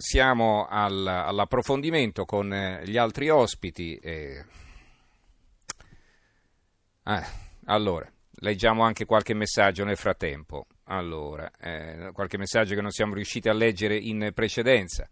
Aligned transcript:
siamo 0.00 0.66
al, 0.66 1.06
all'approfondimento 1.06 2.24
con 2.24 2.52
eh, 2.54 2.82
gli 2.86 2.96
altri 2.96 3.28
ospiti. 3.28 3.96
E... 3.96 4.44
Ah, 7.02 7.22
allora, 7.66 8.10
leggiamo 8.36 8.82
anche 8.82 9.04
qualche 9.04 9.34
messaggio 9.34 9.84
nel 9.84 9.98
frattempo. 9.98 10.66
Allora, 10.84 11.50
eh, 11.60 12.10
qualche 12.14 12.38
messaggio 12.38 12.74
che 12.74 12.80
non 12.80 12.92
siamo 12.92 13.12
riusciti 13.12 13.50
a 13.50 13.52
leggere 13.52 13.94
in 13.96 14.30
precedenza. 14.34 15.06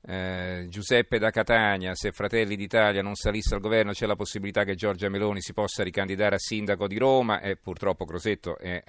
Eh, 0.00 0.66
Giuseppe 0.70 1.18
da 1.18 1.30
Catania, 1.30 1.94
se 1.94 2.10
Fratelli 2.10 2.56
d'Italia 2.56 3.02
non 3.02 3.14
salisse 3.14 3.54
al 3.54 3.60
governo 3.60 3.92
c'è 3.92 4.06
la 4.06 4.16
possibilità 4.16 4.64
che 4.64 4.74
Giorgia 4.74 5.10
Meloni 5.10 5.42
si 5.42 5.52
possa 5.52 5.82
ricandidare 5.82 6.36
a 6.36 6.38
sindaco 6.38 6.86
di 6.86 6.96
Roma 6.96 7.40
e 7.40 7.56
purtroppo 7.56 8.06
Crosetto 8.06 8.56
eh, 8.58 8.82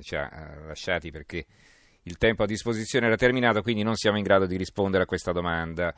ci 0.00 0.16
ha 0.16 0.24
eh, 0.24 0.66
lasciati 0.66 1.12
perché 1.12 1.46
il 2.08 2.16
tempo 2.16 2.42
a 2.42 2.46
disposizione 2.46 3.06
era 3.06 3.16
terminato, 3.16 3.60
quindi 3.60 3.82
non 3.82 3.94
siamo 3.94 4.16
in 4.16 4.22
grado 4.22 4.46
di 4.46 4.56
rispondere 4.56 5.02
a 5.02 5.06
questa 5.06 5.32
domanda. 5.32 5.94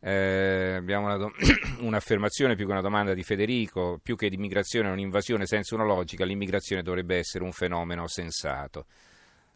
Eh, 0.00 0.74
abbiamo 0.76 1.06
una 1.06 1.16
do- 1.16 1.32
un'affermazione 1.82 2.54
più 2.54 2.64
che 2.64 2.70
una 2.70 2.80
domanda 2.80 3.12
di 3.12 3.24
Federico, 3.24 3.98
più 4.00 4.14
che 4.14 4.28
l'immigrazione 4.28 4.88
è 4.88 4.92
un'invasione 4.92 5.46
senza 5.46 5.74
una 5.74 5.84
logica, 5.84 6.24
l'immigrazione 6.24 6.82
dovrebbe 6.82 7.16
essere 7.16 7.42
un 7.42 7.50
fenomeno 7.50 8.06
sensato. 8.06 8.86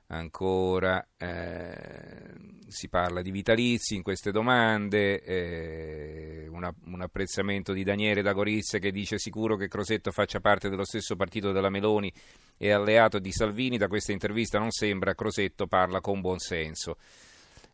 Ancora 0.09 1.07
eh, 1.17 2.35
si 2.67 2.89
parla 2.89 3.23
di 3.23 3.31
vitalizi 3.31 3.95
in 3.95 4.03
queste 4.03 4.33
domande, 4.33 5.23
eh, 5.23 6.49
una, 6.51 6.75
un 6.87 7.01
apprezzamento 7.01 7.73
di 7.73 7.85
Daniele 7.85 8.21
da 8.21 8.33
Gorizia 8.33 8.79
che 8.79 8.91
dice 8.91 9.19
sicuro 9.19 9.57
che 9.57 9.69
Crosetto 9.69 10.11
faccia 10.11 10.41
parte 10.41 10.69
dello 10.69 10.85
stesso 10.85 11.17
partito 11.17 11.53
della 11.53 11.71
Meloni 11.71 12.13
e 12.57 12.71
alleato 12.71 13.19
di 13.19 13.33
Salvini, 13.33 13.79
da 13.79 13.89
questa 13.89 14.13
intervista 14.13 14.59
non 14.59 14.71
sembra, 14.71 15.15
Crosetto 15.15 15.67
parla 15.67 16.01
con 16.01 16.21
buon 16.21 16.39
senso. 16.39 16.97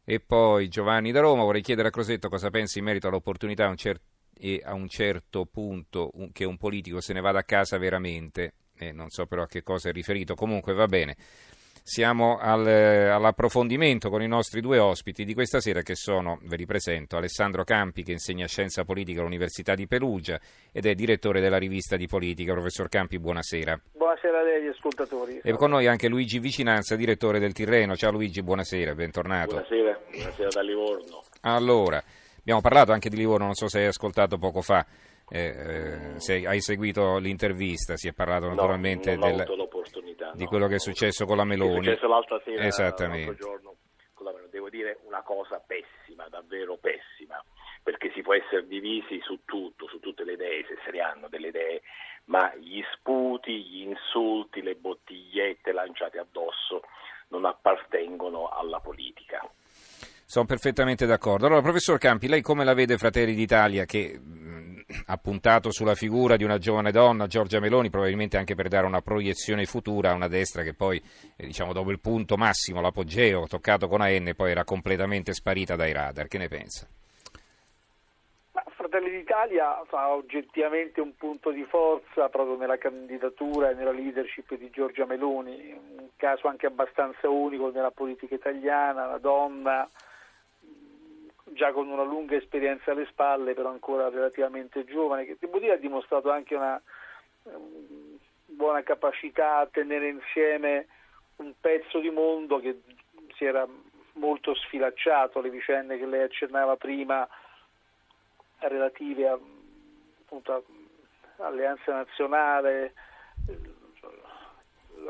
E 0.04 0.20
poi 0.20 0.68
Giovanni 0.68 1.12
da 1.12 1.20
Roma, 1.20 1.42
vorrei 1.42 1.62
chiedere 1.62 1.88
a 1.88 1.90
Crosetto 1.90 2.28
cosa 2.28 2.50
pensa 2.50 2.78
in 2.78 2.84
merito 2.86 3.08
all'opportunità 3.08 3.66
a 3.66 3.68
un 3.68 3.76
cer- 3.76 4.00
a 4.62 4.72
un 4.72 4.88
certo 4.88 5.46
punto 5.46 6.10
un, 6.14 6.30
che 6.32 6.44
un 6.44 6.56
politico 6.56 7.00
se 7.00 7.12
ne 7.12 7.20
vada 7.20 7.40
a 7.40 7.44
casa 7.44 7.76
veramente, 7.76 8.54
eh, 8.78 8.92
non 8.92 9.10
so 9.10 9.26
però 9.26 9.42
a 9.42 9.46
che 9.48 9.62
cosa 9.62 9.88
è 9.88 9.92
riferito, 9.92 10.34
comunque 10.34 10.72
va 10.72 10.86
bene. 10.86 11.16
Siamo 11.88 12.36
al, 12.36 12.66
all'approfondimento 12.66 14.10
con 14.10 14.20
i 14.20 14.28
nostri 14.28 14.60
due 14.60 14.78
ospiti 14.78 15.24
di 15.24 15.32
questa 15.32 15.58
sera 15.58 15.80
che 15.80 15.94
sono, 15.94 16.38
ve 16.42 16.56
li 16.56 16.66
presento, 16.66 17.16
Alessandro 17.16 17.64
Campi 17.64 18.02
che 18.02 18.12
insegna 18.12 18.46
scienza 18.46 18.84
politica 18.84 19.20
all'Università 19.20 19.74
di 19.74 19.86
Perugia 19.86 20.38
ed 20.70 20.84
è 20.84 20.94
direttore 20.94 21.40
della 21.40 21.56
rivista 21.56 21.96
di 21.96 22.06
politica. 22.06 22.52
Professor 22.52 22.90
Campi, 22.90 23.18
buonasera. 23.18 23.80
Buonasera 23.96 24.38
a 24.38 24.42
lei 24.42 24.56
agli 24.56 24.68
ascoltatori. 24.68 25.40
E 25.42 25.52
con 25.54 25.70
noi 25.70 25.86
anche 25.86 26.08
Luigi 26.08 26.38
Vicinanza, 26.40 26.94
direttore 26.94 27.38
del 27.38 27.54
Tirreno. 27.54 27.96
Ciao 27.96 28.10
Luigi, 28.10 28.42
buonasera, 28.42 28.94
bentornato. 28.94 29.52
Buonasera, 29.52 29.98
buonasera 30.12 30.48
da 30.50 30.60
Livorno. 30.60 31.22
Allora, 31.40 32.02
abbiamo 32.38 32.60
parlato 32.60 32.92
anche 32.92 33.08
di 33.08 33.16
Livorno, 33.16 33.46
non 33.46 33.54
so 33.54 33.66
se 33.66 33.78
hai 33.78 33.86
ascoltato 33.86 34.36
poco 34.36 34.60
fa. 34.60 34.84
Eh, 35.30 36.14
eh, 36.14 36.20
se 36.20 36.46
hai 36.46 36.60
seguito 36.60 37.18
l'intervista, 37.18 37.96
si 37.96 38.08
è 38.08 38.12
parlato 38.12 38.48
naturalmente 38.48 39.14
no, 39.16 39.26
del, 39.26 39.44
di 40.34 40.46
quello 40.46 40.66
che 40.66 40.76
è 40.76 40.78
successo 40.78 41.26
con 41.26 41.36
la 41.36 41.44
Meloni. 41.44 41.80
È 41.80 41.90
successo 41.90 42.08
l'altra 42.08 42.40
sera, 42.44 42.64
Esattamente. 42.64 43.34
giorno 43.34 43.76
con 44.14 44.26
la 44.26 44.32
Meloni. 44.32 44.50
Devo 44.50 44.70
dire 44.70 45.00
una 45.04 45.22
cosa 45.22 45.62
pessima, 45.64 46.28
davvero 46.28 46.76
pessima, 46.76 47.42
perché 47.82 48.10
si 48.14 48.22
può 48.22 48.34
essere 48.34 48.66
divisi 48.66 49.20
su 49.22 49.40
tutto, 49.44 49.86
su 49.88 50.00
tutte 50.00 50.24
le 50.24 50.32
idee, 50.32 50.64
se 50.66 50.76
se 50.84 50.90
ne 50.90 51.00
hanno 51.00 51.28
delle 51.28 51.48
idee, 51.48 51.82
ma 52.26 52.54
gli 52.56 52.82
sputi, 52.94 53.64
gli 53.64 53.82
insulti, 53.82 54.62
le 54.62 54.74
bottigliette 54.76 55.72
lanciate 55.72 56.18
addosso 56.18 56.82
non 57.28 57.44
appartengono 57.44 58.48
alla 58.48 58.80
politica. 58.80 59.46
Sono 60.30 60.44
perfettamente 60.44 61.06
d'accordo. 61.06 61.46
Allora, 61.46 61.62
professor 61.62 61.96
Campi, 61.96 62.28
lei 62.28 62.42
come 62.42 62.62
la 62.62 62.74
vede 62.74 62.98
Fratelli 62.98 63.32
d'Italia 63.32 63.86
che 63.86 64.20
ha 65.06 65.16
puntato 65.16 65.70
sulla 65.70 65.94
figura 65.94 66.36
di 66.36 66.44
una 66.44 66.58
giovane 66.58 66.92
donna, 66.92 67.26
Giorgia 67.26 67.60
Meloni, 67.60 67.88
probabilmente 67.88 68.36
anche 68.36 68.54
per 68.54 68.68
dare 68.68 68.84
una 68.84 69.00
proiezione 69.00 69.64
futura 69.64 70.10
a 70.10 70.14
una 70.14 70.28
destra 70.28 70.62
che 70.62 70.74
poi, 70.74 71.02
eh, 71.34 71.46
diciamo, 71.46 71.72
dopo 71.72 71.90
il 71.90 71.98
punto 71.98 72.36
massimo, 72.36 72.82
l'apogeo, 72.82 73.46
toccato 73.46 73.88
con 73.88 74.02
AN, 74.02 74.34
poi 74.36 74.50
era 74.50 74.64
completamente 74.64 75.32
sparita 75.32 75.76
dai 75.76 75.94
radar. 75.94 76.28
Che 76.28 76.36
ne 76.36 76.48
pensa? 76.48 76.86
Fratelli 78.76 79.10
d'Italia 79.10 79.82
fa 79.86 80.10
oggettivamente 80.10 81.00
un 81.00 81.16
punto 81.16 81.50
di 81.50 81.64
forza 81.64 82.28
proprio 82.28 82.58
nella 82.58 82.76
candidatura 82.76 83.70
e 83.70 83.74
nella 83.74 83.92
leadership 83.92 84.54
di 84.58 84.68
Giorgia 84.68 85.06
Meloni, 85.06 85.72
un 85.72 86.08
caso 86.16 86.48
anche 86.48 86.66
abbastanza 86.66 87.30
unico 87.30 87.70
nella 87.70 87.92
politica 87.92 88.34
italiana, 88.34 89.06
una 89.06 89.16
donna 89.16 89.88
già 91.58 91.72
con 91.72 91.88
una 91.88 92.04
lunga 92.04 92.36
esperienza 92.36 92.92
alle 92.92 93.06
spalle, 93.06 93.52
però 93.52 93.70
ancora 93.70 94.08
relativamente 94.08 94.84
giovane, 94.84 95.24
che 95.24 95.36
devo 95.40 95.58
dire 95.58 95.72
ha 95.72 95.76
dimostrato 95.76 96.30
anche 96.30 96.54
una 96.54 96.80
um, 97.42 98.16
buona 98.46 98.84
capacità 98.84 99.56
a 99.56 99.66
tenere 99.66 100.08
insieme 100.08 100.86
un 101.36 101.52
pezzo 101.60 101.98
di 101.98 102.10
mondo 102.10 102.60
che 102.60 102.80
si 103.34 103.44
era 103.44 103.66
molto 104.12 104.54
sfilacciato, 104.54 105.40
le 105.40 105.50
vicende 105.50 105.98
che 105.98 106.06
lei 106.06 106.22
accennava 106.22 106.76
prima 106.76 107.28
relative 108.58 109.28
a, 109.28 109.38
appunto, 110.22 110.64
all'Alleanza 111.38 111.92
Nazionale, 111.92 112.94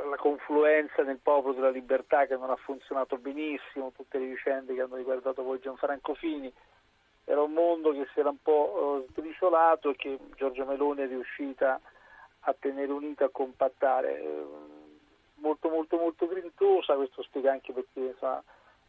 la 0.08 0.16
confluenza 0.16 1.02
nel 1.02 1.18
popolo 1.22 1.54
della 1.54 1.70
libertà 1.70 2.26
che 2.26 2.36
non 2.36 2.50
ha 2.50 2.56
funzionato 2.56 3.16
benissimo, 3.16 3.92
tutte 3.94 4.18
le 4.18 4.26
vicende 4.26 4.74
che 4.74 4.80
hanno 4.80 4.96
riguardato 4.96 5.42
poi 5.42 5.60
Gianfranco 5.60 6.14
Fini, 6.14 6.52
era 7.24 7.42
un 7.42 7.52
mondo 7.52 7.92
che 7.92 8.06
si 8.12 8.20
era 8.20 8.30
un 8.30 8.40
po' 8.42 9.04
sbriciolato 9.10 9.90
e 9.90 9.96
che 9.96 10.18
Giorgia 10.36 10.64
Meloni 10.64 11.02
è 11.02 11.06
riuscita 11.06 11.78
a 12.40 12.54
tenere 12.58 12.90
unita, 12.90 13.26
a 13.26 13.30
compattare. 13.30 14.46
Molto 15.34 15.68
molto 15.68 15.98
molto 15.98 16.26
grintosa, 16.26 16.94
questo 16.94 17.22
spiega 17.22 17.52
anche 17.52 17.72
perché 17.72 18.00
insomma, 18.00 18.42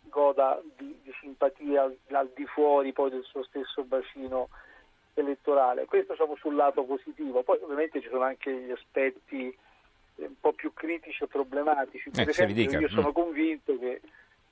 goda 0.04 0.60
di, 0.78 1.00
di 1.04 1.14
simpatia 1.20 1.84
al, 1.84 1.98
al, 2.12 2.32
di 2.34 2.46
fuori 2.46 2.92
poi 2.94 3.10
del 3.10 3.24
suo 3.24 3.44
stesso 3.44 3.84
bacino 3.84 4.50
elettorale. 5.14 5.86
Questo 5.86 6.14
diciamo, 6.14 6.36
sul 6.38 6.56
lato 6.56 6.84
positivo, 6.84 7.44
poi 7.44 7.60
ovviamente 7.62 8.02
ci 8.02 8.08
sono 8.08 8.24
anche 8.24 8.52
gli 8.52 8.72
aspetti 8.72 9.56
un 10.26 10.40
po' 10.40 10.54
più 10.54 10.74
critici 10.74 11.24
e 11.24 11.28
problematici. 11.28 12.10
Per 12.10 12.28
eh, 12.28 12.30
esempio, 12.30 12.80
io 12.80 12.90
sono 12.90 13.12
convinto 13.12 13.78
che 13.78 14.02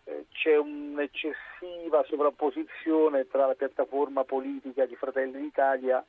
eh, 0.03 0.25
c'è 0.31 0.57
un'eccessiva 0.57 2.03
sovrapposizione 2.07 3.27
tra 3.27 3.45
la 3.45 3.55
piattaforma 3.55 4.23
politica 4.23 4.85
di 4.85 4.95
Fratelli 4.95 5.41
d'Italia 5.41 6.03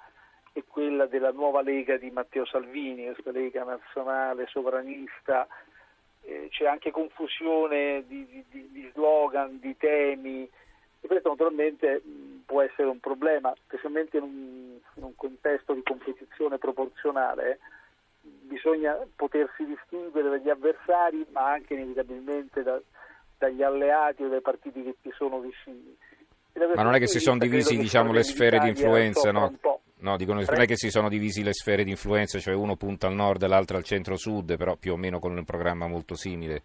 e 0.53 0.65
quella 0.67 1.07
della 1.07 1.33
nuova 1.33 1.63
Lega 1.63 1.97
di 1.97 2.11
Matteo 2.11 2.47
Salvini, 2.47 3.05
questa 3.07 3.31
Lega 3.31 3.65
nazionale 3.65 4.47
sovranista. 4.47 5.47
Eh, 6.23 6.49
c'è 6.51 6.67
anche 6.67 6.91
confusione 6.91 8.05
di, 8.07 8.27
di, 8.51 8.69
di, 8.71 8.91
slogan, 8.93 9.59
di 9.61 9.77
temi, 9.77 10.49
e 11.01 11.07
questo 11.07 11.31
naturalmente 11.31 12.03
mh, 12.05 12.43
può 12.45 12.63
essere 12.63 12.89
un 12.89 13.01
problema, 13.01 13.55
specialmente 13.65 14.17
in 14.17 14.23
un, 14.23 14.79
in 14.95 15.03
un 15.03 15.15
contesto 15.15 15.73
di 15.73 15.83
competizione 15.83 16.59
proporzionale 16.59 17.61
bisogna 18.49 18.97
potersi 19.15 19.65
distinguere 19.65 20.31
dagli 20.31 20.49
avversari, 20.49 21.25
ma 21.31 21.53
anche 21.53 21.75
inevitabilmente 21.75 22.63
da, 22.63 22.81
dagli 23.39 23.63
alleati 23.63 24.25
o 24.25 24.29
dai 24.29 24.41
partiti 24.41 24.83
che 24.83 24.97
ti 25.01 25.11
sono 25.15 25.39
vicini. 25.39 25.97
Ma 26.75 26.83
non 26.83 26.95
è 26.95 26.99
che 26.99 27.07
si 27.07 27.21
sono 27.21 27.39
divisi 27.39 27.77
diciamo, 27.77 28.13
le 28.13 28.25
sfere 28.25 28.59
di 28.59 28.69
influenza, 28.69 29.31
no? 29.31 29.55
No, 30.01 30.17
dicono 30.17 30.43
non 30.45 30.61
è 30.61 30.67
che 30.67 30.77
si 30.77 30.91
sono 30.91 31.09
divisi 31.09 31.43
le 31.43 31.53
sfere 31.53 31.85
di 31.85 31.91
influenza, 31.91 32.39
cioè 32.39 32.55
uno 32.55 32.77
punta 32.77 33.07
al 33.07 33.15
nord 33.15 33.43
e 33.43 33.49
l'altro 33.49 33.77
al 33.77 33.85
centro-sud, 33.85 34.57
però 34.57 34.77
più 34.77 34.93
o 34.93 34.97
meno 34.97 35.19
con 35.19 35.37
un 35.37 35.45
programma 35.45 35.87
molto 35.87 36.15
simile. 36.15 36.63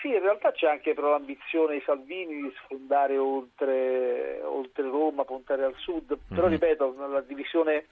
Sì, 0.00 0.08
in 0.08 0.20
realtà 0.20 0.52
c'è 0.52 0.68
anche 0.68 0.94
però 0.94 1.10
l'ambizione 1.10 1.74
di 1.74 1.82
Salvini 1.84 2.42
di 2.42 2.52
sfondare 2.64 3.16
oltre, 3.16 4.40
oltre 4.44 4.82
Roma, 4.84 5.24
puntare 5.24 5.64
al 5.64 5.74
sud, 5.76 6.16
però 6.28 6.42
mm-hmm. 6.42 6.50
ripeto, 6.50 6.94
la 7.08 7.20
divisione 7.20 7.86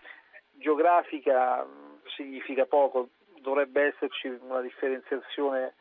geografica 0.52 1.66
significa 2.16 2.64
poco, 2.64 3.10
dovrebbe 3.40 3.94
esserci 3.94 4.26
una 4.26 4.60
differenziazione 4.60 5.74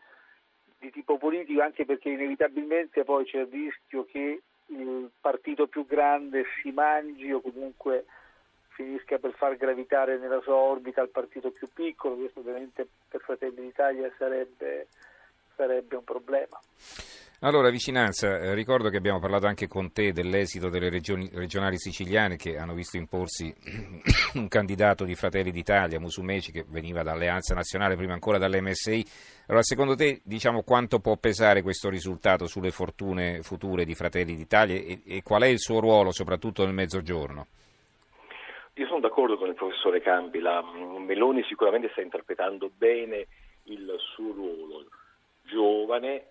di 0.78 0.92
tipo 0.92 1.18
politico 1.18 1.62
anche 1.62 1.86
perché 1.86 2.10
inevitabilmente 2.10 3.04
poi 3.04 3.26
c'è 3.26 3.40
il 3.40 3.48
rischio 3.48 4.06
che 4.06 4.42
il 4.68 5.10
partito 5.20 5.68
più 5.68 5.86
grande 5.86 6.44
si 6.62 6.72
mangi 6.72 7.32
o 7.32 7.42
comunque 7.42 8.06
finisca 8.70 9.18
per 9.18 9.34
far 9.34 9.56
gravitare 9.56 10.18
nella 10.18 10.42
sua 10.42 10.56
orbita 10.56 11.02
il 11.02 11.10
partito 11.10 11.50
più 11.50 11.70
piccolo, 11.74 12.16
questo 12.16 12.40
ovviamente 12.40 12.88
per 13.08 13.22
Fratelli 13.22 13.62
d'Italia 13.62 14.12
sarebbe, 14.18 14.88
sarebbe 15.56 15.96
un 15.96 16.04
problema. 16.04 16.60
Allora, 17.42 17.70
vicinanza, 17.70 18.40
eh, 18.40 18.54
ricordo 18.54 18.90
che 18.90 18.96
abbiamo 18.96 19.20
parlato 19.20 19.46
anche 19.46 19.68
con 19.68 19.92
te 19.92 20.14
dell'esito 20.14 20.70
delle 20.70 20.90
regioni, 20.90 21.30
regionali 21.34 21.78
siciliane 21.78 22.38
che 22.38 22.58
hanno 22.58 22.74
visto 22.74 22.96
imporsi 22.96 23.54
un 24.36 24.48
candidato 24.48 25.04
di 25.04 25.16
Fratelli 25.16 25.52
d'Italia, 25.52 26.00
Musumeci, 26.00 26.54
che 26.54 26.66
veniva 26.68 27.04
dall'Alleanza 27.04 27.54
Nazionale, 27.54 27.98
prima 27.98 28.14
ancora 28.14 28.38
dall'MSI. 28.38 29.06
Allora, 29.48 29.64
secondo 29.64 29.96
te, 29.96 30.22
diciamo, 30.24 30.64
quanto 30.64 31.00
può 31.00 31.18
pesare 31.18 31.62
questo 31.62 31.90
risultato 31.90 32.48
sulle 32.48 32.72
fortune 32.72 33.42
future 33.42 33.84
di 33.84 33.96
Fratelli 33.96 34.36
d'Italia 34.36 34.76
e, 34.76 35.02
e 35.06 35.22
qual 35.22 35.42
è 35.42 35.48
il 35.48 35.60
suo 35.60 35.82
ruolo, 35.82 36.12
soprattutto 36.12 36.64
nel 36.64 36.74
Mezzogiorno? 36.74 37.48
Io 38.76 38.88
sono 38.88 39.02
d'accordo 39.02 39.38
con 39.38 39.50
il 39.50 39.56
professore 39.56 40.02
Campi, 40.02 40.40
la 40.40 40.62
Meloni 40.62 41.44
sicuramente 41.44 41.90
sta 41.92 42.02
interpretando 42.02 42.72
bene 42.76 43.28
il 43.64 43.94
suo 43.98 44.32
ruolo, 44.32 44.86
giovane, 45.44 46.28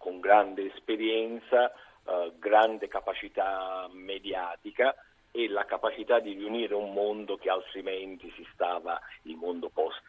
con 0.00 0.18
grande 0.18 0.72
esperienza, 0.72 1.70
eh, 1.70 2.32
grande 2.38 2.88
capacità 2.88 3.86
mediatica 3.92 4.94
e 5.30 5.46
la 5.48 5.66
capacità 5.66 6.18
di 6.18 6.32
riunire 6.32 6.74
un 6.74 6.92
mondo 6.92 7.36
che 7.36 7.50
altrimenti 7.50 8.32
si 8.34 8.46
stava, 8.54 8.98
il 9.24 9.36
mondo 9.36 9.68
post, 9.68 10.02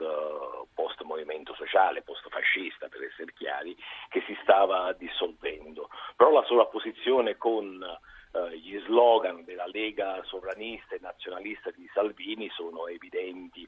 post 0.74 1.02
movimento 1.04 1.54
sociale, 1.54 2.02
post 2.02 2.28
fascista 2.30 2.88
per 2.88 3.04
essere 3.04 3.34
chiari, 3.34 3.76
che 4.10 4.24
si 4.26 4.36
stava 4.42 4.94
dissolvendo. 4.94 5.90
Però 6.16 6.32
la 6.32 6.44
sola 6.46 6.66
posizione 6.66 7.36
con 7.38 7.84
eh, 7.84 8.58
gli 8.58 8.80
slogan 8.86 9.44
della 9.44 9.68
Lega 9.68 10.24
sovranista 10.24 10.96
e 10.96 11.00
nazionalista 11.02 11.70
di 11.72 11.88
Salvini 11.94 12.50
sono 12.50 12.88
evidenti 12.88 13.68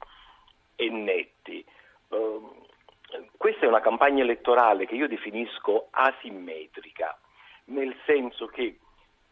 e 0.75 0.89
netti. 0.89 1.65
Uh, 2.07 2.67
questa 3.37 3.65
è 3.65 3.67
una 3.67 3.81
campagna 3.81 4.23
elettorale 4.23 4.85
che 4.85 4.95
io 4.95 5.07
definisco 5.07 5.87
asimmetrica, 5.91 7.17
nel 7.65 7.95
senso 8.05 8.47
che 8.47 8.79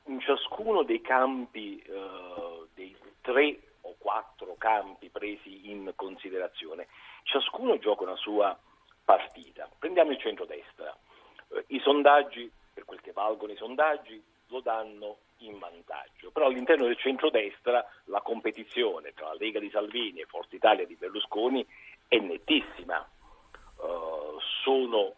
in 0.06 0.20
ciascuno 0.20 0.84
dei 0.84 1.02
campi, 1.02 1.82
eh, 1.82 2.68
dei 2.74 2.96
tre 3.22 3.60
o 3.82 3.96
quattro 3.98 4.56
campi 4.58 5.10
presi 5.10 5.70
in 5.70 5.92
considerazione, 5.96 6.88
ciascuno 7.24 7.78
gioca 7.78 8.04
una 8.04 8.16
sua 8.16 8.58
partita. 9.04 9.70
Prendiamo 9.78 10.12
il 10.12 10.20
centrodestra. 10.20 10.96
Eh, 11.50 11.66
I 11.68 11.80
sondaggi, 11.80 12.50
per 12.74 12.86
quel 12.86 13.02
che 13.02 13.12
valgono 13.12 13.52
i 13.52 13.58
sondaggi, 13.58 14.22
lo 14.48 14.60
danno 14.60 15.18
in 15.40 15.58
vantaggio. 15.60 16.32
Però 16.32 16.46
all'interno 16.46 16.86
del 16.86 16.98
centrodestra 16.98 17.86
la 18.06 18.22
competizione 18.22 19.14
tra 19.14 19.28
la 19.28 19.36
Lega 19.40 19.60
di 19.60 19.70
Salvini 19.70 20.20
e 20.20 20.26
Forza 20.26 20.56
Italia 20.56 20.86
di 20.86 20.96
Berlusconi 20.96 21.66
è 22.08 22.18
nettissima. 22.18 23.08
Uh, 23.82 24.40
sono 24.64 25.16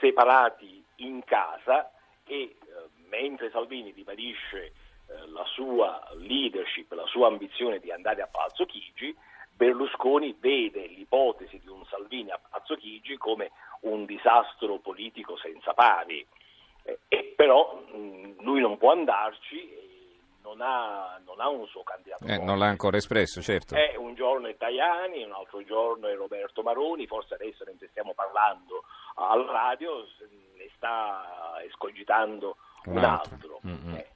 separati 0.00 0.84
in 0.96 1.24
casa 1.24 1.90
e 2.26 2.56
uh, 2.60 2.90
mentre 3.08 3.50
Salvini 3.50 3.90
ribadisce 3.92 4.72
uh, 5.06 5.30
la 5.32 5.44
sua 5.46 6.10
leadership, 6.16 6.92
la 6.92 7.06
sua 7.06 7.28
ambizione 7.28 7.78
di 7.78 7.90
andare 7.90 8.22
a 8.22 8.26
Palazzo 8.26 8.66
Chigi, 8.66 9.16
Berlusconi 9.54 10.36
vede 10.40 10.86
l'ipotesi 10.86 11.58
di 11.58 11.68
un 11.68 11.84
Salvini 11.86 12.30
a 12.30 12.38
Palazzo 12.38 12.74
Chigi 12.76 13.16
come 13.16 13.52
un 13.82 14.04
disastro 14.04 14.78
politico 14.78 15.36
senza 15.36 15.72
pari. 15.72 16.26
Eh, 16.84 16.98
e 17.08 17.32
però 17.36 17.80
mh, 17.92 17.96
mm, 17.96 18.32
lui 18.40 18.60
non 18.60 18.76
può 18.78 18.92
andarci 18.92 19.81
non 20.42 20.60
ha, 20.60 21.20
non 21.24 21.40
ha, 21.40 21.48
un 21.48 21.66
suo 21.66 21.82
candidato. 21.82 22.24
Eh, 22.24 22.38
non 22.38 22.58
l'ha 22.58 22.66
ancora 22.66 22.96
espresso, 22.96 23.40
certo. 23.40 23.74
Eh, 23.74 23.96
un 23.96 24.14
giorno 24.14 24.48
è 24.48 24.56
Tajani, 24.56 25.22
un 25.22 25.32
altro 25.32 25.64
giorno 25.64 26.08
è 26.08 26.14
Roberto 26.14 26.62
Maroni, 26.62 27.06
forse 27.06 27.34
adesso 27.34 27.64
ne 27.64 27.76
stiamo 27.90 28.12
parlando 28.14 28.84
al 29.14 29.44
radio, 29.44 30.04
ne 30.56 30.70
sta 30.76 31.60
escogitando 31.64 32.56
un, 32.84 32.96
un 32.96 33.04
altro. 33.04 33.34
altro. 33.34 33.60
Mm-hmm. 33.66 33.94
Eh, 33.94 34.10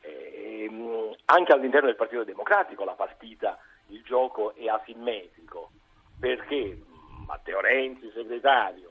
eh, 0.00 1.16
anche 1.26 1.52
all'interno 1.52 1.86
del 1.86 1.96
Partito 1.96 2.24
Democratico 2.24 2.84
la 2.84 2.94
partita, 2.94 3.58
il 3.88 4.02
gioco 4.02 4.54
è 4.54 4.68
asimmetrico, 4.68 5.70
perché 6.18 6.80
Matteo 7.26 7.60
Renzi, 7.60 8.10
segretario, 8.12 8.90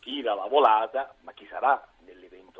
tira 0.00 0.34
la 0.34 0.46
volata, 0.46 1.14
ma 1.20 1.32
chi 1.32 1.46
sarà 1.48 1.80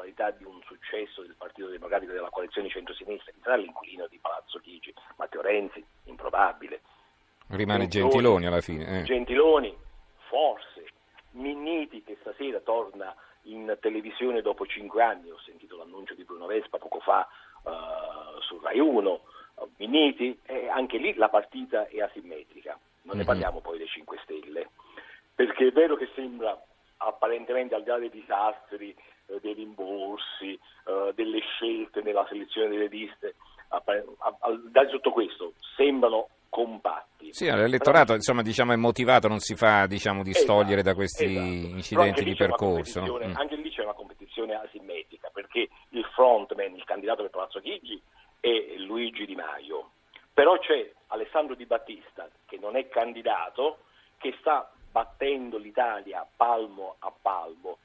nell'eventualità 0.03 0.31
di 0.33 0.45
un 0.45 0.61
successo 0.65 1.23
del 1.23 1.35
Partito 1.39 1.69
Democratico 1.69 2.11
e 2.11 2.15
della 2.15 2.31
coalizione 2.31 2.69
centro-sinistra, 2.69 3.33
chi 3.33 3.41
sarà 3.43 3.57
l'inquilino 3.57 4.07
di 4.09 4.19
Palazzo 4.19 4.59
Chigi? 4.59 4.93
Matteo 5.17 5.41
Renzi, 5.41 5.85
improbabile. 6.05 6.81
Rimane 7.49 7.87
Gentiloni, 7.89 8.11
Gentiloni 8.11 8.47
alla 8.47 8.61
fine. 8.61 9.01
Eh. 9.01 9.03
Gentiloni, 9.05 9.77
forse. 10.29 10.71
Minniti 11.33 12.03
che 12.03 12.19
stasera 12.21 12.61
torna 12.61 13.15
in 13.45 13.77
televisione 13.81 14.43
dopo 14.43 14.67
cinque 14.67 15.03
anni, 15.03 15.31
ho 15.31 15.39
sentito 15.39 15.77
l'annuncio 15.77 16.15
di 16.15 16.25
Bruno 16.25 16.47
Vespa 16.47 16.79
poco 16.79 17.01
fa 17.01 17.27
uh, 17.63 18.41
su 18.41 18.61
Rai 18.61 18.79
1, 18.79 19.21
Minniti, 19.79 20.39
eh, 20.45 20.69
anche 20.69 20.99
lì 20.99 21.15
la 21.15 21.29
partita 21.29 21.89
è 21.89 22.01
asimmetrica, 22.01 22.73
non 22.73 22.81
mm-hmm. 22.81 23.17
ne 23.17 23.21
mhm. 23.21 23.25
parliamo 23.25 23.61
poi 23.61 23.79
dei 23.79 23.89
5 23.89 24.19
Stelle, 24.23 24.69
perché 25.35 25.69
è 25.69 25.73
vero 25.73 25.97
che 25.97 26.09
sembra 26.15 26.61
apparentemente 26.99 27.75
al 27.75 27.83
di 27.83 27.89
là 27.89 27.99
dei 27.99 28.11
disastri, 28.11 28.95
eh, 29.33 29.41
dei 29.41 29.55
rimborsi, 29.55 30.53
eh, 30.53 31.13
delle 31.15 31.41
scelte 31.41 32.03
nella 32.03 32.27
selezione 32.29 32.69
delle 32.69 32.89
liste, 32.89 33.35
di 33.85 34.71
là 34.73 34.85
di 34.85 34.91
tutto 34.91 35.11
questo, 35.11 35.55
sembrano 35.77 36.29
compatti. 36.49 37.33
Sì, 37.33 37.47
l'elettorato 37.47 38.13
insomma, 38.13 38.43
diciamo, 38.43 38.73
è 38.73 38.77
motivato, 38.77 39.27
non 39.27 39.39
si 39.39 39.55
fa 39.55 39.87
diciamo, 39.87 40.23
distogliere 40.23 40.81
esatto, 40.81 40.89
da 40.89 40.95
questi 40.95 41.25
esatto. 41.25 41.47
incidenti 41.47 42.25
di 42.25 42.35
percorso. 42.35 43.01
Mm. 43.01 43.35
Anche 43.37 43.57
lì 43.57 43.71
c'è 43.71 43.83
una 43.83 43.95
competizione 43.95 44.55
asimmetrica, 44.55 45.31
perché 45.33 45.69
il 45.91 46.05
frontman, 46.13 46.75
il 46.75 46.85
candidato 46.85 47.23
del 47.23 47.31
Palazzo 47.31 47.61
Chigi, 47.61 48.01
è 48.39 48.75
Luigi 48.77 49.25
Di 49.25 49.35
Maio. 49.35 49.93
Però 50.35 50.59
c'è 50.59 50.93
Alessandro 51.09 51.55
Di 51.55 51.65
Battista, 51.65 52.29
che 52.45 52.59
non 52.59 52.77
è 52.77 52.87
candidato, 52.89 53.79
che 54.19 54.35
sta 54.41 54.71
battendo 54.91 55.57
l'Italia 55.57 56.27
palmo 56.37 56.97
a 56.99 57.11
palmo, 57.11 57.79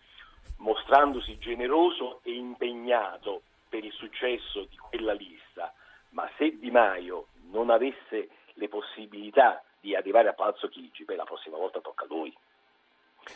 mostrandosi 0.57 1.37
generoso 1.37 2.19
e 2.23 2.33
impegnato 2.33 3.43
per 3.69 3.83
il 3.83 3.91
successo 3.91 4.65
di 4.65 4.77
quella 4.77 5.13
lista, 5.13 5.73
ma 6.09 6.29
se 6.37 6.57
Di 6.57 6.71
Maio 6.71 7.27
non 7.51 7.69
avesse 7.69 8.29
le 8.53 8.67
possibilità 8.67 9.63
di 9.79 9.95
arrivare 9.95 10.29
a 10.29 10.33
Palazzo 10.33 10.67
Chigi, 10.67 11.03
beh, 11.03 11.15
la 11.15 11.23
prossima 11.23 11.57
volta 11.57 11.79
tocca 11.79 12.05
a 12.05 12.07
lui. 12.07 12.35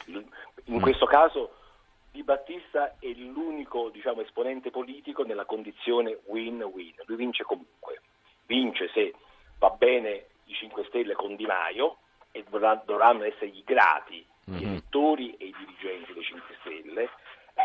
In 0.08 0.26
mm. 0.70 0.80
questo 0.82 1.06
caso 1.06 1.56
Di 2.12 2.24
Battista 2.24 2.96
è 3.00 3.08
l'unico 3.08 3.90
diciamo, 3.90 4.22
esponente 4.22 4.72
politico 4.72 5.24
nella 5.24 5.46
condizione 5.46 6.20
win-win, 6.26 6.96
lui 7.06 7.18
vince 7.18 7.44
comunque, 7.44 8.02
vince 8.46 8.90
se 8.94 9.14
va 9.60 9.70
bene 9.70 10.26
i 10.46 10.54
5 10.54 10.86
Stelle 10.86 11.14
con 11.14 11.36
Di 11.36 11.46
Maio, 11.46 11.98
e 12.32 12.46
dovranno 12.50 13.24
essergli 13.24 13.64
grati 13.64 14.26
mm-hmm. 14.50 14.60
gli 14.60 14.64
elettori 14.64 15.36
e 15.38 15.46
i 15.46 15.56
dirigenti 15.58 16.14
dei 16.14 16.24
5 16.24 16.56
Stelle, 16.62 17.10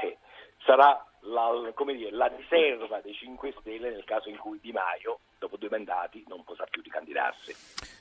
eh, 0.03 0.19
sarà 0.65 1.07
la, 1.27 1.51
dire, 1.93 2.11
la, 2.11 2.27
riserva 2.27 3.01
dei 3.01 3.15
5 3.15 3.55
Stelle 3.61 3.91
nel 3.91 4.05
caso 4.05 4.29
in 4.29 4.37
cui 4.37 4.59
Di 4.61 4.73
Maio, 4.73 5.21
dopo 5.39 5.57
due 5.57 5.69
mandati, 5.71 6.25
non 6.29 6.45
potrà 6.45 6.67
più 6.67 6.83
ricandidarsi. 6.83 7.55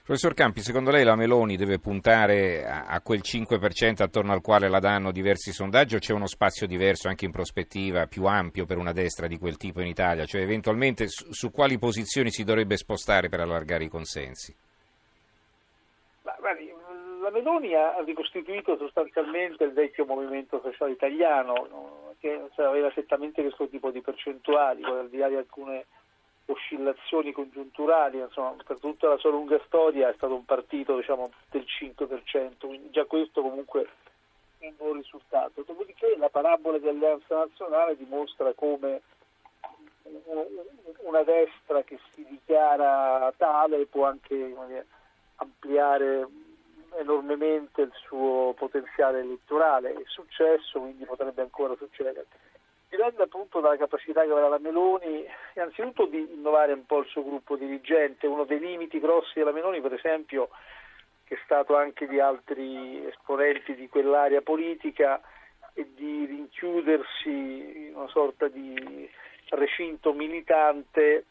Professor 0.03 0.33
Campi, 0.35 0.61
secondo 0.61 0.91
lei 0.91 1.03
la 1.03 1.15
Meloni 1.15 1.57
deve 1.57 1.79
puntare 1.79 2.65
a, 2.65 2.85
a, 2.85 3.01
quel 3.01 3.21
5% 3.23 4.03
attorno 4.03 4.33
al 4.33 4.41
quale 4.41 4.69
la 4.69 4.79
danno 4.79 5.11
diversi 5.11 5.51
sondaggi 5.51 5.95
o 5.95 6.00
c'è 6.00 6.13
uno 6.13 6.27
spazio 6.27 6.67
diverso 6.67 7.07
anche 7.07 7.25
in 7.25 7.31
prospettiva 7.31 8.05
più 8.05 8.25
ampio 8.25 8.65
per 8.65 8.77
una 8.77 8.91
destra 8.91 9.27
di 9.27 9.38
quel 9.38 9.57
tipo 9.57 9.81
in 9.81 9.88
Italia? 9.88 10.25
Cioè 10.25 10.41
eventualmente 10.41 11.07
su, 11.07 11.31
su 11.31 11.51
quali 11.51 11.79
posizioni 11.79 12.29
si 12.29 12.43
dovrebbe 12.43 12.77
spostare 12.77 13.29
per 13.29 13.39
allargare 13.39 13.85
i 13.85 13.89
consensi? 13.89 14.55
La 17.25 17.32
Meloni 17.32 17.74
ha 17.74 18.00
ricostituito 18.03 18.77
sostanzialmente 18.77 19.63
il 19.63 19.74
vecchio 19.74 20.05
movimento 20.05 20.62
sociale 20.62 20.91
italiano, 20.91 21.65
no? 21.67 22.13
che 22.20 22.50
cioè, 22.53 22.67
aveva 22.67 22.89
esattamente 22.89 23.41
questo 23.41 23.67
tipo 23.67 23.89
di 23.89 24.00
percentuali, 24.00 24.84
al 24.84 25.10
di 25.10 25.17
là 25.17 25.27
di 25.27 25.36
alcune 25.36 25.88
oscillazioni 26.46 27.32
congiunturali, 27.32 28.20
insomma, 28.20 28.55
per 28.63 28.77
tutta 28.77 29.08
la 29.08 29.17
sua 29.17 29.32
lunga 29.32 29.60
storia 29.65 30.08
è 30.08 30.13
stato 30.13 30.36
un 30.36 30.46
partito 30.46 30.98
diciamo, 30.98 31.32
del 31.50 31.65
5%, 31.65 32.58
quindi 32.60 32.91
già 32.91 33.05
questo 33.05 33.41
comunque 33.41 33.89
è 34.60 34.67
un 34.67 34.75
buon 34.77 34.98
risultato. 34.98 35.63
Dopodiché 35.65 36.15
la 36.17 36.29
parabola 36.29 36.77
di 36.77 36.88
Alleanza 36.88 37.38
Nazionale 37.38 37.98
dimostra 37.98 38.53
come 38.53 39.01
una 41.01 41.24
destra 41.24 41.82
che 41.82 41.98
si 42.13 42.24
dichiara 42.29 43.34
tale 43.36 43.88
può 43.88 44.05
anche 44.05 44.53
ampliare 45.38 46.27
enormemente 46.99 47.81
il 47.81 47.91
suo 47.93 48.53
potenziale 48.57 49.19
elettorale. 49.19 49.93
È 49.93 50.03
successo, 50.05 50.79
quindi 50.79 51.05
potrebbe 51.05 51.41
ancora 51.41 51.75
succedere. 51.75 52.25
Dipende 52.89 53.23
appunto 53.23 53.59
dalla 53.59 53.77
capacità 53.77 54.23
che 54.23 54.31
avrà 54.31 54.47
la 54.47 54.59
Meloni, 54.59 55.25
innanzitutto 55.55 56.05
di 56.05 56.33
innovare 56.33 56.73
un 56.73 56.85
po' 56.85 56.99
il 56.99 57.07
suo 57.07 57.23
gruppo 57.23 57.55
dirigente. 57.55 58.27
Uno 58.27 58.45
dei 58.45 58.59
limiti 58.59 58.99
grossi 58.99 59.39
della 59.39 59.51
Meloni, 59.51 59.81
per 59.81 59.93
esempio, 59.93 60.49
che 61.25 61.35
è 61.35 61.39
stato 61.43 61.75
anche 61.75 62.07
di 62.07 62.19
altri 62.19 63.05
esponenti 63.05 63.75
di 63.75 63.89
quell'area 63.89 64.41
politica, 64.41 65.21
e 65.77 65.91
di 65.93 66.25
rinchiudersi 66.25 67.87
in 67.87 67.95
una 67.95 68.07
sorta 68.07 68.47
di 68.47 69.09
recinto 69.49 70.13
militante 70.13 71.25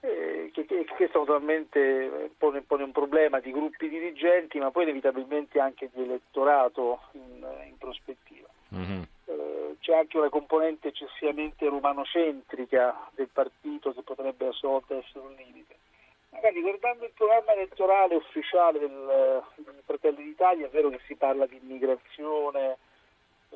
eh, 0.00 0.50
che, 0.52 0.64
che, 0.64 0.84
questo 0.84 1.18
naturalmente 1.18 2.30
pone, 2.38 2.62
pone, 2.62 2.84
un 2.84 2.92
problema 2.92 3.40
di 3.40 3.50
gruppi 3.50 3.88
dirigenti 3.88 4.58
ma 4.58 4.70
poi 4.70 4.84
inevitabilmente 4.84 5.58
anche 5.58 5.90
di 5.92 6.02
elettorato 6.02 7.00
in, 7.12 7.46
in 7.66 7.76
prospettiva. 7.78 8.46
Mm-hmm. 8.74 9.02
Eh, 9.24 9.76
c'è 9.80 9.96
anche 9.96 10.18
una 10.18 10.28
componente 10.28 10.88
eccessivamente 10.88 11.68
romanocentrica 11.68 13.10
del 13.14 13.28
partito 13.32 13.92
che 13.92 14.02
potrebbe 14.02 14.46
a 14.46 14.52
sua 14.52 14.70
volta 14.70 14.96
essere 14.96 15.20
un 15.20 15.34
limite. 15.34 15.76
Magari 16.30 16.60
guardando 16.60 17.04
il 17.04 17.12
programma 17.14 17.52
elettorale 17.54 18.14
ufficiale 18.14 18.78
del, 18.78 19.42
del 19.56 19.82
Fratelli 19.84 20.22
d'Italia 20.22 20.66
è 20.66 20.70
vero 20.70 20.90
che 20.90 21.00
si 21.06 21.16
parla 21.16 21.46
di 21.46 21.58
immigrazione, 21.60 22.76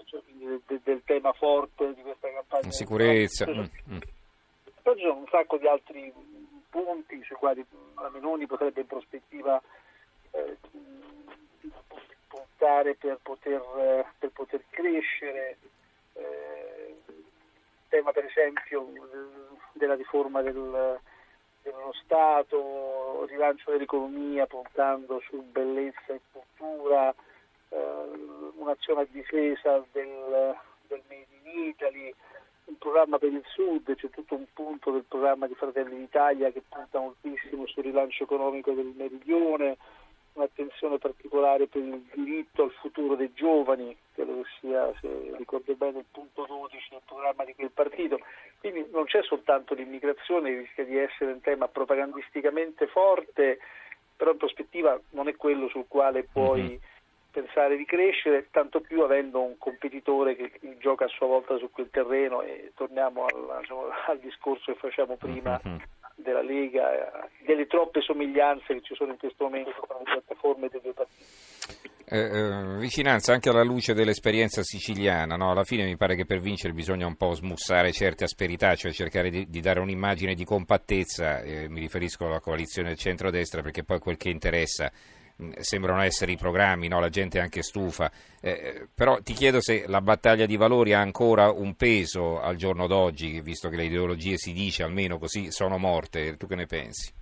cioè 0.06 0.20
del, 0.26 0.80
del, 0.82 1.02
tema 1.04 1.32
forte 1.34 1.94
di 1.94 2.02
questa 2.02 2.32
campagna. 2.32 2.70
Sicurezza. 2.70 3.46
Mm, 3.46 3.64
mm. 3.90 3.98
Poi 4.82 4.96
ci 4.96 5.02
sono 5.02 5.18
un 5.18 5.28
sacco 5.30 5.58
di 5.58 5.66
altri 5.68 6.12
punti 6.70 7.22
sui 7.22 7.36
quali 7.36 7.64
la 7.96 8.10
Meloni 8.10 8.46
potrebbe 8.46 8.80
in 8.80 8.86
prospettiva 8.86 9.60
eh, 10.32 10.56
puntare 12.26 12.94
per 12.94 13.18
poter, 13.22 14.06
per 14.18 14.30
poter 14.30 14.64
crescere. 14.70 15.58
Eh, 16.14 16.94
tema 17.88 18.10
per 18.12 18.24
esempio 18.24 18.88
della 19.72 19.94
riforma 19.94 20.40
del, 20.40 20.98
dello 21.62 21.92
Stato, 22.02 23.26
rilancio 23.26 23.70
dell'economia 23.70 24.46
puntando 24.46 25.20
su 25.20 25.42
bellezza 25.42 26.14
e 26.14 26.20
cultura, 26.32 27.14
eh, 27.68 28.10
un'azione 28.56 29.02
a 29.02 29.06
difesa 29.10 29.84
del, 29.92 30.56
del 30.88 31.02
Made 31.08 31.26
in 31.42 31.66
Italy, 31.68 32.14
un 32.72 32.78
programma 32.78 33.18
per 33.18 33.32
il 33.32 33.44
Sud, 33.46 33.94
c'è 33.94 34.08
tutto 34.08 34.34
un 34.34 34.46
punto 34.52 34.90
del 34.90 35.04
programma 35.06 35.46
di 35.46 35.54
Fratelli 35.54 35.96
d'Italia 35.96 36.50
che 36.50 36.62
punta 36.66 36.98
moltissimo 36.98 37.66
sul 37.66 37.82
rilancio 37.82 38.24
economico 38.24 38.72
del 38.72 38.92
Meridione, 38.96 39.76
un'attenzione 40.32 40.96
particolare 40.96 41.66
per 41.66 41.82
il 41.82 42.02
diritto 42.14 42.62
al 42.62 42.72
futuro 42.72 43.14
dei 43.14 43.32
giovani, 43.34 43.94
credo 44.14 44.40
che 44.40 44.48
sia, 44.60 44.90
se 45.00 45.34
ricordo 45.36 45.74
bene, 45.74 45.98
il 45.98 46.06
punto 46.10 46.46
12 46.46 46.88
del 46.90 47.02
programma 47.04 47.44
di 47.44 47.54
quel 47.54 47.70
partito. 47.70 48.18
Quindi 48.60 48.86
non 48.90 49.04
c'è 49.04 49.22
soltanto 49.22 49.74
l'immigrazione, 49.74 50.56
rischia 50.56 50.84
di 50.84 50.96
essere 50.96 51.32
un 51.32 51.40
tema 51.40 51.68
propagandisticamente 51.68 52.86
forte, 52.86 53.58
però 54.16 54.30
in 54.30 54.38
prospettiva 54.38 54.98
non 55.10 55.28
è 55.28 55.36
quello 55.36 55.68
sul 55.68 55.84
quale 55.88 56.24
puoi 56.24 56.62
mm-hmm 56.62 56.91
pensare 57.32 57.76
di 57.76 57.84
crescere, 57.84 58.48
tanto 58.50 58.80
più 58.80 59.02
avendo 59.02 59.40
un 59.40 59.56
competitore 59.58 60.36
che 60.36 60.52
gioca 60.78 61.06
a 61.06 61.08
sua 61.08 61.26
volta 61.26 61.56
su 61.56 61.70
quel 61.70 61.88
terreno 61.90 62.42
e 62.42 62.72
torniamo 62.76 63.24
al, 63.24 63.60
diciamo, 63.60 63.86
al 64.06 64.18
discorso 64.20 64.72
che 64.72 64.78
facciamo 64.78 65.16
prima 65.16 65.60
mm-hmm. 65.66 65.78
della 66.16 66.42
Lega, 66.42 67.28
delle 67.44 67.66
troppe 67.66 68.02
somiglianze 68.02 68.74
che 68.74 68.82
ci 68.82 68.94
sono 68.94 69.12
in 69.12 69.18
questo 69.18 69.44
momento 69.44 69.70
tra 69.70 69.96
le 69.98 70.04
piattaforme 70.04 70.68
dei 70.68 70.80
due 70.80 70.92
partiti. 70.92 71.24
Eh, 72.04 72.18
eh, 72.18 72.78
vicinanza 72.78 73.32
anche 73.32 73.48
alla 73.48 73.62
luce 73.62 73.94
dell'esperienza 73.94 74.62
siciliana, 74.62 75.36
no? 75.36 75.50
alla 75.50 75.64
fine 75.64 75.84
mi 75.84 75.96
pare 75.96 76.14
che 76.14 76.26
per 76.26 76.40
vincere 76.40 76.74
bisogna 76.74 77.06
un 77.06 77.16
po' 77.16 77.32
smussare 77.32 77.90
certe 77.92 78.24
asperità, 78.24 78.74
cioè 78.74 78.92
cercare 78.92 79.30
di, 79.30 79.48
di 79.48 79.60
dare 79.60 79.80
un'immagine 79.80 80.34
di 80.34 80.44
compattezza, 80.44 81.40
eh, 81.40 81.70
mi 81.70 81.80
riferisco 81.80 82.26
alla 82.26 82.40
coalizione 82.40 82.88
del 82.88 82.98
centrodestra 82.98 83.62
perché 83.62 83.82
poi 83.82 83.98
quel 83.98 84.18
che 84.18 84.28
interessa 84.28 84.92
sembrano 85.58 86.02
essere 86.02 86.32
i 86.32 86.36
programmi, 86.36 86.88
no? 86.88 87.00
la 87.00 87.08
gente 87.08 87.38
è 87.38 87.42
anche 87.42 87.62
stufa, 87.62 88.10
eh, 88.40 88.88
però 88.94 89.20
ti 89.20 89.32
chiedo 89.32 89.60
se 89.60 89.84
la 89.86 90.00
battaglia 90.00 90.46
di 90.46 90.56
valori 90.56 90.92
ha 90.92 91.00
ancora 91.00 91.50
un 91.50 91.74
peso 91.74 92.40
al 92.40 92.56
giorno 92.56 92.86
d'oggi, 92.86 93.40
visto 93.40 93.68
che 93.68 93.76
le 93.76 93.84
ideologie 93.84 94.36
si 94.36 94.52
dice 94.52 94.82
almeno 94.82 95.18
così 95.18 95.50
sono 95.50 95.78
morte, 95.78 96.36
tu 96.36 96.46
che 96.46 96.56
ne 96.56 96.66
pensi? 96.66 97.12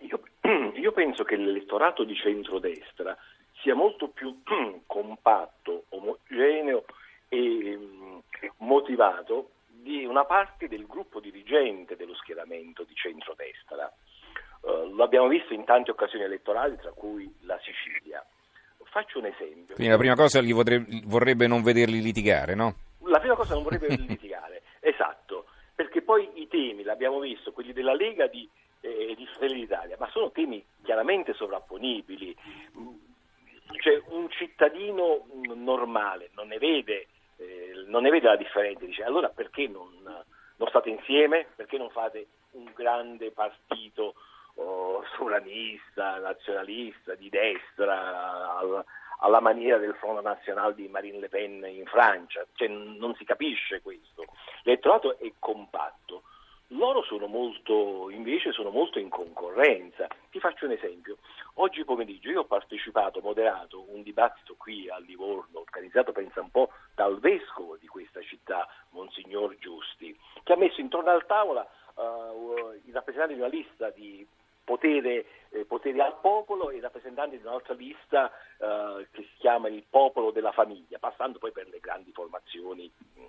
Io, 0.00 0.20
io 0.74 0.92
penso 0.92 1.24
che 1.24 1.36
l'elettorato 1.36 2.04
di 2.04 2.14
centrodestra 2.14 3.16
sia 3.62 3.74
molto 3.74 4.08
più 4.08 4.42
compatto, 4.86 5.84
omogeneo 5.90 6.84
e 7.28 7.78
mm, 7.78 8.18
motivato 8.58 9.50
di 9.66 10.04
una 10.04 10.24
parte 10.24 10.68
del 10.68 10.86
gruppo 10.86 11.18
dirigente 11.18 11.96
dello 11.96 12.14
schieramento 12.14 12.84
di 12.84 12.94
centrodestra. 12.94 13.31
Lo 15.02 15.08
abbiamo 15.08 15.26
visto 15.26 15.52
in 15.52 15.64
tante 15.64 15.90
occasioni 15.90 16.22
elettorali, 16.22 16.76
tra 16.76 16.92
cui 16.92 17.28
la 17.40 17.58
Sicilia. 17.60 18.24
Faccio 18.84 19.18
un 19.18 19.26
esempio. 19.26 19.74
Quindi 19.74 19.92
la 19.92 19.98
prima 19.98 20.14
cosa 20.14 20.40
gli 20.40 20.52
vorrebbe, 20.52 21.02
vorrebbe 21.06 21.48
non 21.48 21.60
vederli 21.60 22.00
litigare, 22.00 22.54
no? 22.54 22.76
La 23.00 23.18
prima 23.18 23.34
cosa 23.34 23.54
non 23.54 23.64
vorrebbe 23.64 23.88
litigare, 23.98 24.62
esatto, 24.78 25.46
perché 25.74 26.02
poi 26.02 26.30
i 26.34 26.46
temi, 26.46 26.84
l'abbiamo 26.84 27.18
visto, 27.18 27.50
quelli 27.50 27.72
della 27.72 27.94
Lega 27.94 28.28
di, 28.28 28.48
eh, 28.80 29.14
di 29.16 29.26
Fratelli 29.26 29.62
d'Italia, 29.62 29.96
ma 29.98 30.08
sono 30.12 30.30
temi 30.30 30.64
chiaramente 30.84 31.32
sovrapponibili. 31.32 32.36
Cioè, 33.82 34.02
un 34.10 34.30
cittadino 34.30 35.26
normale 35.52 36.30
non 36.34 36.46
ne 36.46 36.58
vede, 36.58 37.08
eh, 37.38 37.72
non 37.88 38.02
ne 38.02 38.10
vede 38.10 38.28
la 38.28 38.36
differenza, 38.36 38.84
dice 38.84 39.02
allora 39.02 39.30
perché 39.30 39.66
non, 39.66 39.88
non 40.04 40.68
state 40.68 40.90
insieme? 40.90 41.48
Perché 41.56 41.76
non 41.76 41.90
fate 41.90 42.28
un 42.52 42.70
grande 42.72 43.32
partito 43.32 44.14
sovranista, 45.16 46.18
nazionalista, 46.18 47.14
di 47.14 47.28
destra, 47.28 48.56
al, 48.56 48.84
alla 49.20 49.40
maniera 49.40 49.78
del 49.78 49.94
Front 49.94 50.22
National 50.22 50.74
di 50.74 50.88
Marine 50.88 51.18
Le 51.18 51.28
Pen 51.28 51.64
in 51.64 51.86
Francia, 51.86 52.44
cioè, 52.54 52.68
non 52.68 53.14
si 53.14 53.24
capisce 53.24 53.80
questo. 53.80 54.24
L'elettorato 54.62 55.18
è 55.18 55.32
compatto. 55.38 56.22
Loro 56.68 57.02
sono 57.02 57.26
molto, 57.26 58.08
invece 58.10 58.50
sono 58.50 58.70
molto 58.70 58.98
in 58.98 59.10
concorrenza. 59.10 60.06
Ti 60.30 60.40
faccio 60.40 60.64
un 60.64 60.72
esempio. 60.72 61.18
Oggi 61.56 61.84
pomeriggio 61.84 62.30
io 62.30 62.40
ho 62.40 62.44
partecipato, 62.44 63.20
moderato 63.20 63.84
un 63.88 64.02
dibattito 64.02 64.54
qui 64.56 64.88
a 64.88 64.96
Livorno, 64.98 65.60
organizzato 65.60 66.12
pensa 66.12 66.40
un 66.40 66.50
po' 66.50 66.70
dal 66.94 67.20
vescovo 67.20 67.76
di 67.76 67.86
questa 67.86 68.22
città, 68.22 68.66
Monsignor 68.90 69.54
Giusti, 69.58 70.18
che 70.42 70.52
ha 70.54 70.56
messo 70.56 70.80
intorno 70.80 71.10
al 71.10 71.26
tavola 71.26 71.68
uh, 71.94 72.80
i 72.86 72.90
rappresentanti 72.90 73.34
di 73.34 73.40
una 73.40 73.50
lista 73.50 73.90
di 73.90 74.26
potere, 74.72 75.26
eh, 75.50 75.64
potere, 75.66 76.00
al 76.00 76.16
popolo 76.20 76.70
e 76.70 76.80
rappresentanti 76.80 77.36
di 77.36 77.44
un'altra 77.44 77.74
lista 77.74 78.32
eh, 78.58 79.06
che 79.10 79.22
si 79.22 79.36
chiama 79.38 79.68
il 79.68 79.84
popolo 79.88 80.30
della 80.30 80.52
famiglia, 80.52 80.98
passando 80.98 81.38
poi 81.38 81.52
per 81.52 81.68
le 81.68 81.78
grandi 81.78 82.10
formazioni 82.12 82.90
mh, 82.90 83.20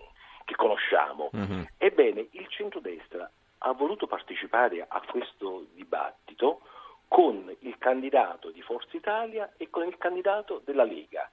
che 0.45 0.55
conosciamo. 0.55 1.31
Mm-hmm. 1.35 1.63
Ebbene, 1.77 2.27
il 2.31 2.47
centrodestra 2.47 3.29
ha 3.65 3.71
voluto 3.73 4.07
partecipare 4.07 4.85
a 4.87 5.01
questo 5.05 5.65
dibattito 5.73 6.61
con 7.09 7.53
il 7.59 7.77
candidato 7.77 8.49
di 8.51 8.61
Forza 8.61 8.95
Italia 8.95 9.51
e 9.57 9.69
con 9.69 9.85
il 9.85 9.97
candidato 9.97 10.61
della 10.63 10.83
Lega, 10.85 11.29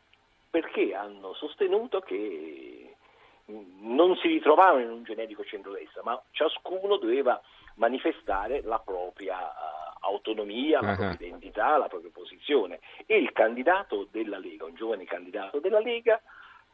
perché 0.50 0.92
hanno 0.92 1.34
sostenuto 1.34 2.00
che 2.00 2.96
non 3.46 4.16
si 4.16 4.28
ritrovavano 4.28 4.80
in 4.80 4.90
un 4.90 5.02
generico 5.04 5.44
centrodestra, 5.44 6.02
ma 6.02 6.20
ciascuno 6.32 6.96
doveva 6.98 7.40
manifestare 7.76 8.60
la 8.62 8.78
propria 8.78 9.38
autonomia, 10.00 10.80
la 10.80 10.94
propria 10.94 11.28
identità, 11.28 11.76
la 11.76 11.88
propria 11.88 12.10
posizione. 12.12 12.80
E 13.06 13.16
il 13.16 13.32
candidato 13.32 14.08
della 14.10 14.38
Lega, 14.38 14.64
un 14.64 14.74
giovane 14.74 15.04
candidato 15.04 15.60
della 15.60 15.80
Lega, 15.80 16.20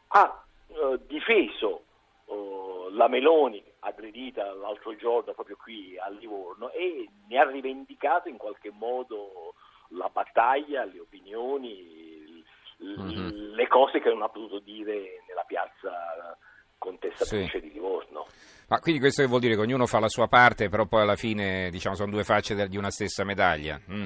ha 0.08 0.44
eh, 0.68 1.00
difeso 1.06 1.84
eh, 2.26 2.88
la 2.90 3.08
Meloni 3.08 3.62
aggredita 3.80 4.52
l'altro 4.54 4.96
giorno 4.96 5.32
proprio 5.32 5.56
qui 5.56 5.96
a 5.98 6.08
Livorno 6.08 6.70
e 6.70 7.08
ne 7.28 7.38
ha 7.38 7.48
rivendicato 7.48 8.28
in 8.28 8.36
qualche 8.36 8.70
modo 8.70 9.54
la 9.90 10.08
battaglia, 10.08 10.84
le 10.84 11.00
opinioni, 11.00 12.42
uh-huh. 12.78 13.54
le 13.54 13.66
cose 13.68 14.00
che 14.00 14.08
non 14.08 14.22
ha 14.22 14.28
potuto 14.28 14.58
dire 14.58 15.22
nella 15.28 15.44
piazza 15.44 16.36
contestatrice 16.86 17.58
sì. 17.58 17.66
di 17.66 17.72
Livorno. 17.72 18.26
Ma 18.68 18.78
quindi 18.78 19.00
questo 19.00 19.26
vuol 19.26 19.40
dire 19.40 19.54
che 19.54 19.60
ognuno 19.60 19.86
fa 19.86 19.98
la 19.98 20.08
sua 20.08 20.28
parte, 20.28 20.68
però 20.68 20.86
poi 20.86 21.02
alla 21.02 21.16
fine 21.16 21.68
diciamo, 21.70 21.96
sono 21.96 22.10
due 22.10 22.24
facce 22.24 22.68
di 22.68 22.76
una 22.76 22.90
stessa 22.90 23.24
medaglia? 23.24 23.80
Mm. 23.90 24.04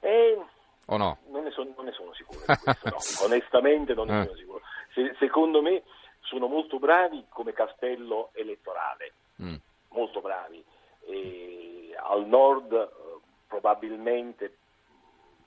Eh, 0.00 0.38
o 0.86 0.96
no? 0.96 1.18
Non 1.28 1.44
ne, 1.44 1.50
so, 1.50 1.62
non 1.62 1.84
ne 1.84 1.92
sono 1.92 2.12
sicuro 2.14 2.40
questo, 2.44 2.88
no. 2.88 3.26
onestamente 3.26 3.94
non 3.94 4.06
ne 4.06 4.20
eh. 4.20 4.24
sono 4.24 4.36
sicuro. 4.36 4.60
Se, 4.92 5.14
secondo 5.18 5.62
me 5.62 5.82
sono 6.20 6.46
molto 6.46 6.78
bravi 6.78 7.26
come 7.28 7.52
castello 7.52 8.30
elettorale, 8.34 9.12
mm. 9.42 9.54
molto 9.90 10.20
bravi. 10.20 10.64
E 11.06 11.94
al 11.96 12.26
nord 12.26 12.72
eh, 12.72 13.20
probabilmente 13.46 14.56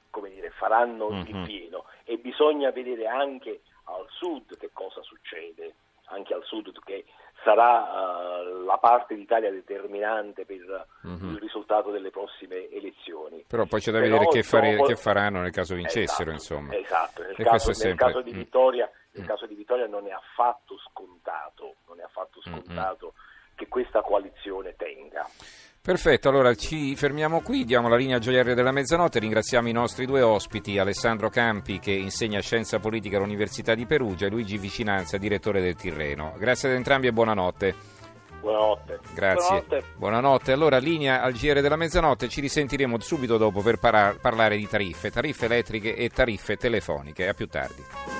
come 0.09 0.29
dire, 0.29 0.49
faranno 0.49 1.09
mm-hmm. 1.09 1.27
il 1.27 1.45
pieno 1.45 1.85
e 2.03 2.17
bisogna 2.17 2.71
vedere 2.71 3.07
anche 3.07 3.61
al 3.83 4.05
sud 4.09 4.57
che 4.57 4.71
cosa 4.73 5.01
succede, 5.03 5.75
anche 6.07 6.33
al 6.33 6.43
sud 6.43 6.71
che 6.83 7.05
sarà 7.43 8.41
uh, 8.41 8.65
la 8.65 8.77
parte 8.77 9.15
d'Italia 9.15 9.51
determinante 9.51 10.45
per 10.45 10.87
uh-huh. 11.03 11.31
il 11.31 11.37
risultato 11.39 11.91
delle 11.91 12.09
prossime 12.09 12.69
elezioni. 12.69 13.45
Però 13.47 13.65
poi 13.65 13.79
c'è 13.79 13.91
da 13.91 13.99
Però 13.99 14.17
vedere 14.17 14.29
che, 14.31 14.43
fare, 14.43 14.81
che, 14.83 14.95
faranno 14.95 15.41
nel 15.41 15.51
caso 15.51 15.75
vincessero, 15.75 16.31
esatto, 16.31 16.53
insomma. 16.53 16.75
Esatto, 16.75 17.21
nel 17.23 17.35
caso, 17.35 17.73
sempre... 17.73 18.05
nel 18.05 18.13
caso, 18.13 18.21
di 18.21 18.33
mm. 18.33 18.37
vittoria, 18.37 18.91
nel 19.11 19.23
mm. 19.23 19.27
caso 19.27 19.45
di 19.45 19.55
Vittoria 19.55 19.87
non 19.87 20.07
è 20.07 20.11
affatto 20.11 20.77
scontato, 20.89 21.75
non 21.87 21.99
è 21.99 22.03
affatto 22.03 22.41
scontato 22.41 23.13
mm-hmm. 23.13 23.55
che 23.55 23.67
questa 23.67 24.01
coalizione 24.01 24.75
tenga. 24.75 25.25
Perfetto, 25.87 26.27
allora 26.27 26.53
ci 26.53 26.97
fermiamo 26.97 27.39
qui, 27.39 27.63
diamo 27.63 27.87
la 27.87 27.95
linea 27.95 28.17
a 28.17 28.19
Gioielli 28.19 28.53
della 28.53 28.73
Mezzanotte, 28.73 29.19
ringraziamo 29.19 29.69
i 29.69 29.71
nostri 29.71 30.05
due 30.05 30.21
ospiti, 30.21 30.77
Alessandro 30.77 31.29
Campi 31.29 31.79
che 31.79 31.91
insegna 31.91 32.41
scienza 32.41 32.77
politica 32.79 33.15
all'Università 33.15 33.73
di 33.73 33.85
Perugia 33.85 34.25
e 34.25 34.29
Luigi 34.29 34.57
Vicinanza, 34.57 35.17
direttore 35.17 35.61
del 35.61 35.75
Tirreno. 35.75 36.33
Grazie 36.37 36.67
ad 36.67 36.75
entrambi 36.75 37.07
e 37.07 37.13
buonanotte. 37.13 37.75
Buonanotte. 38.41 38.99
Grazie. 39.13 39.63
Buonanotte. 39.63 39.83
Buonanotte. 39.95 40.51
Allora, 40.51 40.77
linea 40.77 41.21
al 41.21 41.31
GR 41.31 41.61
della 41.61 41.77
mezzanotte, 41.77 42.27
ci 42.27 42.41
risentiremo 42.41 42.99
subito 42.99 43.37
dopo 43.37 43.61
per 43.61 43.77
par- 43.77 44.19
parlare 44.19 44.57
di 44.57 44.67
tariffe, 44.67 45.09
tariffe 45.09 45.45
elettriche 45.45 45.95
e 45.95 46.09
tariffe 46.09 46.57
telefoniche. 46.57 47.29
A 47.29 47.33
più 47.33 47.47
tardi. 47.47 48.16